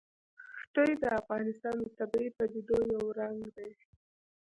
ښتې 0.59 0.87
د 1.01 1.03
افغانستان 1.19 1.75
د 1.81 1.85
طبیعي 1.99 2.29
پدیدو 2.37 2.77
یو 2.93 3.05
رنګ 3.19 3.39
دی. 3.57 3.71